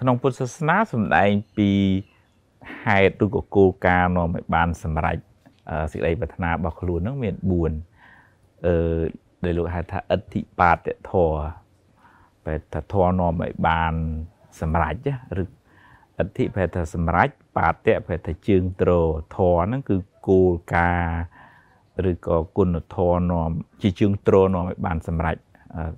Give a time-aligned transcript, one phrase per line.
[0.00, 1.70] ក្នុងពុទ្ធសាសនាសម្ដែងពី
[2.84, 5.18] ហេតុឬក៏គោលការណ៍នាំឲ្យបានសម្រេច
[5.92, 8.76] សេចក្តីប្រាថ្នារបស់ខ្លួននឹងមាន4អឺ
[9.44, 10.76] ដែលលោកហៅថាអធិបាត
[11.10, 11.32] ធរ
[12.46, 13.94] បែបថាធរនាំឲ្យបាន
[14.60, 14.94] សម្រេច
[15.42, 15.44] ឬ
[16.18, 17.74] អធិបែបថាសម្រេចបាត
[18.08, 18.90] បែបថាជើងត្រ
[19.36, 19.96] ធរហ្នឹងគឺ
[20.28, 21.20] គោលការណ៍
[22.10, 23.50] ឬក៏គុណធម៌នាំ
[23.82, 25.36] ជាជើងត្រនាំឲ្យបានសម្រេច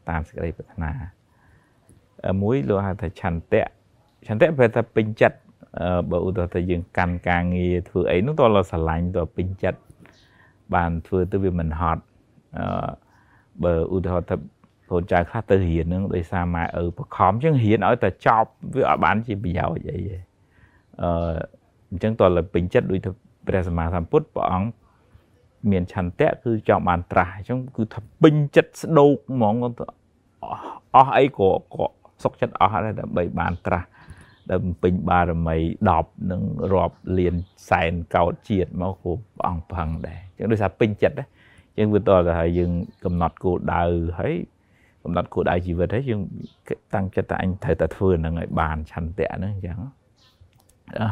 [0.08, 0.92] តាមសេចក្តីប្រាថ្នា
[2.42, 3.64] មួយលោកហៅថាឆន្ទៈ
[4.27, 5.37] ឆន្ទៈប្រែថាពេញចិត្ត
[6.09, 9.79] បើឧទាហរណ៍ថាយើងកាន់ការងារធ្វើអីនោះតើเราស្រឡាញ់តើពេញចិត្ត
[10.75, 12.03] បានធ្វើទៅវាមិនហត់
[12.57, 12.65] អឺ
[13.63, 14.35] បើឧទាហរណ៍ថា
[14.91, 20.17] កូនចៅខ្លះទៅរៀននឹងដោយសារម៉ែឪបខំចឹងរៀនឲ្យតែចប់វាអត់បានជាប្រយោជន៍អីទេ
[21.01, 21.11] អឺ
[21.89, 23.09] អញ្ចឹងតើពេញចិត្តដូចទៅ
[23.47, 24.69] ព្រះសម្មាសម្ពុទ្ធព្រះអង្គ
[25.71, 29.55] មានឆន្ទៈគឺចង់បានត្រាស់អញ្ចឹងគឺថាពេញចិត្តស្ដោកហ្មង
[30.95, 31.85] អស់អីក៏ក៏
[32.22, 33.88] សុខចិត្តអស់ដែរដើម្បីបានត្រាស់
[34.52, 35.56] ដើម្បីពេញបារមី
[35.94, 37.34] 10នឹងរាប់លាន
[37.70, 41.26] សែនកោតជាតិមកគូព្រះអង្គផឹងដែរអញ្ចឹងដោយសារពេញចិត្តណា
[41.76, 42.70] អញ្ចឹងវាតើថាយើង
[43.04, 43.82] កំណត់គោលដៅ
[44.18, 44.34] ហើយ
[45.04, 46.20] កំណត់គោលដៅជីវិតហើយយើង
[46.94, 49.78] តាំងចិត្តថាអញត្រូវតែធ្វើនឹងឲ្យបានឆន្ទៈហ្នឹងអញ្ចឹង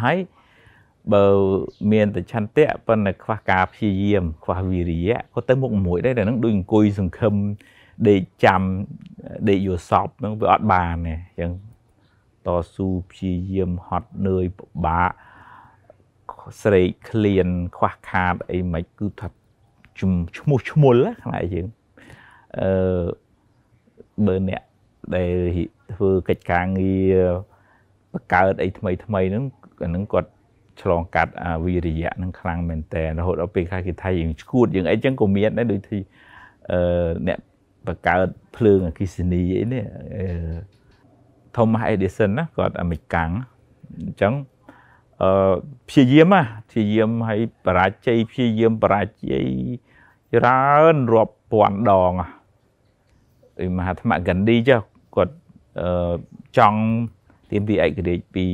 [0.05, 0.19] ហើយ
[1.12, 1.25] បើ
[1.92, 7.34] មានតែឆន្ទៈប៉ុន្តែខ្វះការព្យាយាមខ្វះវិរិយៈក៏ទៅមុខមួយដែរតែនឹងដូចអង្គុយសង្ឃឹម
[8.07, 8.63] ដេកចាំ
[9.49, 11.53] ដេកយល់សពហ្នឹងវាអត់បានទេអញ្ចឹង
[12.47, 15.13] តស៊ូព្យាយាមហត់នឿយពិបាក
[16.63, 19.29] ស្រេកឃ្លានខ្វះខាតអីមិនគឺថា
[19.99, 21.67] ឈ្មោះឈ្មោលខ្មែរយើង
[22.59, 22.71] អឺ
[24.27, 24.63] បើអ្នក
[25.17, 25.33] ដែល
[25.95, 27.19] ធ្វើកិច្ចការងារ
[28.13, 29.45] បង្កើតអីថ្មីថ្មីហ្នឹង
[29.85, 30.31] អាហ្នឹងគាត់
[30.83, 35.99] ឆ្លងកាត់អាវិរិយៈហ្នឹងខ្លាំងមែនតើរហូតដល់ពេលខ្លះគេថាយើងឈួតយើងអីចឹងក៏មានដែរដូចទី
[36.73, 37.39] អឺអ្នក
[37.89, 39.84] បង្កើតភ្លើងអគិសនីអីនេះ
[40.17, 40.27] អឺ
[41.55, 43.30] Thomas Edison ណាគាត់អាមេរិកាំង
[43.98, 44.34] អញ្ចឹង
[45.22, 45.53] អឺ
[45.89, 49.47] ព្យាយាមណាព្យាយាមឲ្យបរាជ័យព្យាយាមបរាជ័យ
[50.34, 52.13] ច្រើនរាប់ពាន់ដង
[53.61, 54.83] អីមហាត្មកណ្ឌីចុះ
[55.17, 55.34] គាត់
[55.80, 56.14] អឺ
[56.58, 56.83] ចង់
[57.51, 58.46] ទាមទារឯករាជ្យពី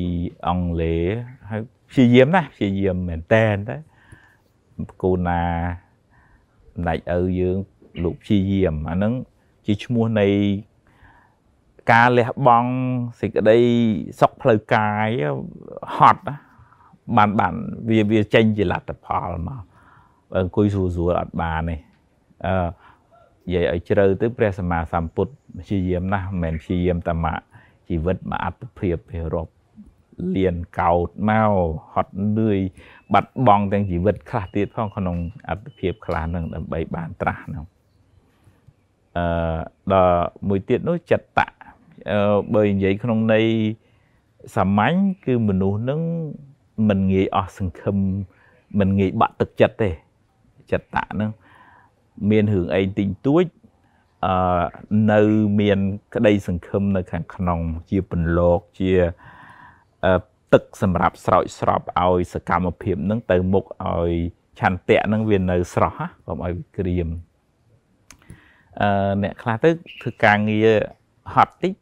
[0.46, 1.08] អង់គ្លេស
[1.50, 1.60] ហើយ
[1.90, 3.76] ព្យាយាមណាព្យាយាមមែនតែនតែ
[5.02, 5.42] គូណា
[6.78, 7.56] ម្ដេចឪយើង
[8.02, 9.12] លោកព្យាយាមអាហ្នឹង
[9.66, 10.26] ជាឈ្មោះនៃ
[11.92, 12.70] ការលះបង់
[13.20, 13.58] សេចក្តី
[14.20, 15.08] សុខផ្លូវកាយ
[15.96, 16.22] ហត់
[17.16, 17.54] បានបាន
[17.88, 19.62] វាវាចេញជាលទ្ធផលមក
[20.30, 21.76] បើអង្គុយស្រួលស្រួលអត់បានទេ
[22.46, 22.66] អឺ
[23.46, 27.40] និយាយឲ្យជ្រៅទៅព្រះសម្មាសម្ពុទ្ធព្យាយាមណាស់មិនមែនព្យាយាមតែមក
[27.88, 29.52] ជីវិតមកអត្តភាពវារាប់
[30.36, 31.50] លៀនកោតមក
[31.92, 32.58] ហត់នឿយ
[33.12, 35.16] បាត់បង់ទាំងជីវិតខ្លះទៀតផងក្នុង
[35.48, 37.64] អត្តភាពខ្លះនឹងដើម្បីបានត្រាស់នោះ
[39.16, 39.24] អឺ
[39.92, 41.48] ដល់មួយទៀតនោះចិត្តតៈ
[42.54, 43.46] បើនិយាយក្នុងន័យ
[44.56, 44.94] សាមញ្ញ
[45.26, 46.00] គឺមនុស្សនឹង
[46.88, 47.96] មិនងាយអស់សង្ឃឹម
[48.78, 49.90] មិនងាយបាក់ទឹកចិត្តទេ
[50.72, 51.30] ចិត្តតៈនឹង
[52.30, 53.44] មានរឿងអីទិញទួច
[54.24, 54.34] អឺ
[55.12, 55.20] នៅ
[55.60, 55.78] មាន
[56.14, 57.60] ក្តីសង្ឃឹមនៅខាងក្នុង
[57.90, 58.92] ជាពន្លកជា
[60.52, 64.12] ទឹកសម្រាប់ស្រោចស្រពឲ្យសកម្មភាពនឹងទៅមុខឲ្យ
[64.60, 67.08] ឆន្ទៈនឹងវានៅស្រស់កុំឲ្យវាក្រៀម
[68.80, 69.70] អឺអ្នកខ្លះទៅ
[70.02, 70.68] ធ្វើការងារ
[71.34, 71.72] ហត់តិច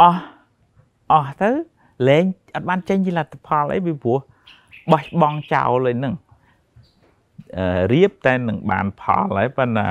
[0.00, 0.22] អស់
[1.12, 1.50] អស់ទៅ
[2.08, 4.18] លែងអត់បានចេញជាលទ្ធផលអីពីព្រោះ
[4.92, 6.14] បោះបង់ចោលឯហ្នឹង
[7.92, 9.88] រៀបតែនឹងបានផលហើយប៉ុន្តែ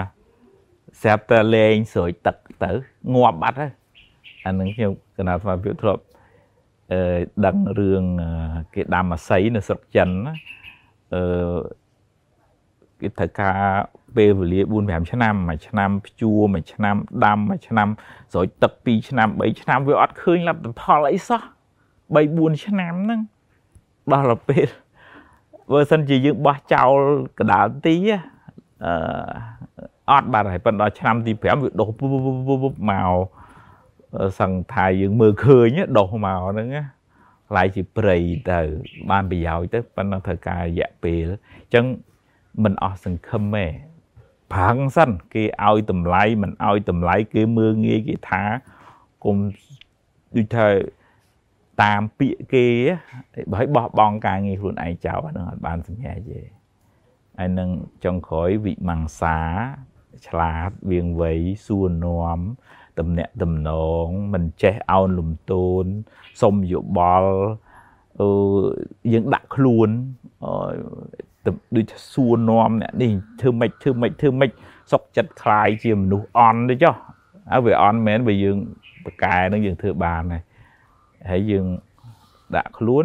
[1.02, 2.72] ស្រាប់តែលែងស្រោចទឹកទៅ
[3.14, 3.72] ងាប់បាត់ហើយ
[4.46, 6.04] អានឹងខ្ញុំកណាស្មារតីធ្លាប់
[6.92, 7.02] អឺ
[7.46, 8.04] ដឹងរឿង
[8.74, 10.34] គេដាំអាស័យនៅស្រុកចិនណា
[11.14, 11.22] អឺ
[13.02, 13.58] គេត្រូវការ
[14.16, 17.88] ពេលវេលា4 5ឆ្នាំមួយឆ្នាំភ្ជួរមួយឆ្នាំដាំមួយឆ្នាំ
[18.32, 21.42] ស្រោចទឹក2ឆ្នាំ3ឆ្នាំវាអត់ឃើញលទ្ធផលអីសោះ
[22.16, 23.22] 3 4ឆ្នាំហ្នឹង
[24.12, 24.68] ដល់ទៅពេល
[25.72, 26.96] បើសិនជាយើងបោះចោល
[27.40, 27.96] កដាលទី
[28.86, 28.94] អឺ
[30.12, 31.90] អត់បាត់ហើយប៉ុន្តែឆ្នាំទី5វាដុះ
[32.90, 33.12] មក
[34.40, 36.68] សង្ឃថាយើងមើលឃើញដុះមកហ្នឹង
[37.50, 38.18] ខ្លាយជាព្រៃ
[38.52, 38.60] ទៅ
[39.10, 41.86] បានប្រយោជន៍ទៅប៉ុន្តែត្រូវការរយៈពេលអញ្ចឹង
[42.64, 43.66] មិនអស់សង្ឃឹមទេ
[44.54, 48.44] ប្រាំងសិនគេឲ្យតម្លៃមិនឲ្យតម្លៃគេមើងងាយគេថា
[49.24, 49.36] គុំ
[50.36, 50.68] ដូចថា
[51.84, 52.66] តាមពាក្យគេ
[53.52, 56.42] បើឲ្យបោះបង់ការងារខ្លួនឯងចោលអានឹងអត់បានសម្រេចទេ
[57.38, 57.70] ហើយនឹង
[58.06, 59.40] ចុងក្រោយវិមង្សា
[60.28, 61.34] ឆ្លាតវៀងវៃ
[61.66, 62.40] សួរនាំ
[63.00, 63.72] តំណាក់តំណ
[64.06, 65.86] ងមិនចេះអោនលំទោន
[66.42, 67.34] សុំយោបល់
[68.20, 68.30] អឺ
[69.12, 69.90] យើងដាក់ខ្លួន
[71.77, 74.51] ដូចសួរនាំអ្នកនេះធ្វើម៉េចធ្វើម៉េចធ្វើម៉េច
[74.93, 76.95] សុកចិត្តคลายជាមនុស្សអន់ទៅចុះ
[77.51, 78.57] ហើយវាអន់មែនបើយើង
[79.05, 80.43] បកែនឹងយើងធ្វើបានហើយ
[81.23, 81.67] អ ហើយយើង
[82.57, 83.05] ដាក់ខ្លួន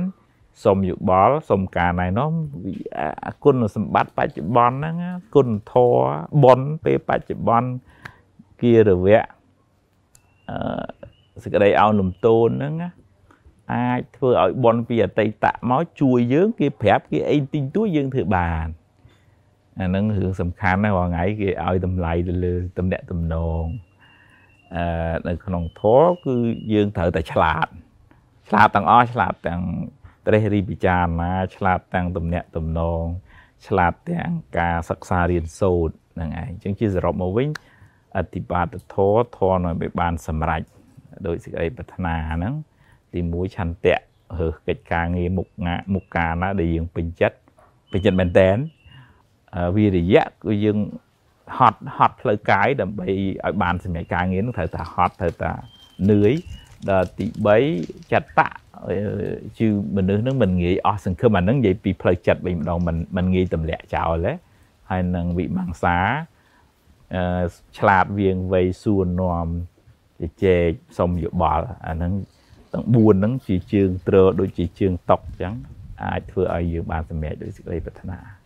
[0.64, 2.32] សុំយោបល់សុំការណែនាំ
[3.44, 4.96] គុណសម្បត្តិបច្ចុប្បន្នហ្នឹង
[5.36, 6.00] គុណធម៌
[6.44, 7.70] បុណ្យពេលបច្ចុប្បន្ន
[8.62, 9.26] គិរវៈ
[10.50, 12.74] អឺសេចក្តីអោនលំទោនហ្នឹង
[13.73, 18.67] អាចធ្វើឲ្យបុណ្យពីអតីតមកជួយយើងគេប្រាប់គេអីទីងទួយើងធ្វើបាន
[19.79, 23.65] អាហ្នឹងរឿងសំខាន់ណាស់រាល់ថ្ងៃគេឲ្យតម្លៃទៅលើតំណែងតំណង
[24.77, 24.85] អឺ
[25.29, 26.35] នៅក្នុងធម៌គឺ
[26.73, 27.67] យើងត្រូវតែឆ្លាត
[28.49, 29.63] ឆ្លាតទាំងអស់ឆ្លាតទាំង
[30.27, 33.03] ត្រេះរិះពិចារណាឆ្លាតទាំងទំនាក់ទំនង
[33.67, 37.49] ឆ្លាតទាំងការសិក្សារៀនសូត្រហ្នឹងឯងអញ្ចឹងជាសរុបមកវិញ
[38.17, 40.63] អតិបាតធរធរនៅឲ្យបានសម្រេច
[41.27, 42.55] ដោយសេចក្តីប្រាថ្នាហ្នឹង
[43.13, 43.97] ទី1ឆន្ទៈ
[44.39, 45.49] រើសកិច្ចការងារមុខ
[45.95, 47.37] មុខការណាដែលយើងពេញចិត្ត
[47.91, 48.57] ពេញចិត្តមែនតែន
[49.77, 50.79] វិរិយៈគឺយើង
[51.57, 53.09] ហត់ហត់ផ្លូវកាយដើម្បី
[53.45, 55.53] ឲ្យបានសម្រេចការងារនឹងត្រូវតែហត់ត្រូវតែ
[56.11, 56.33] នឿយ
[56.91, 57.27] ដល់ទី
[57.69, 58.49] 3ចតៈ
[59.59, 59.67] ជា
[59.97, 64.33] មនុស្សនឹងមិនងាយអស់សង្ឃឹមអានឹងនិយាយពីផ្លូវចិត្តវិញម្ដងមិនមិនងាយទម្លាក់ចោលទេ
[64.91, 65.97] ហើយនឹងវិមង្សា
[67.15, 67.45] អឺ
[67.79, 69.47] ឆ្លាតវៀងវៃសួរនាំ
[70.21, 72.13] ជជែកសុំយោបល់អានឹង
[72.73, 75.55] ទាំង4ហ្នឹងជាជើងត្រដូចជាជើងតុកអញ្ចឹង
[76.03, 78.42] អាចធ្វើឲ្យយើងបានសម្រេចដោយសេចក្តីប្រាថ្នា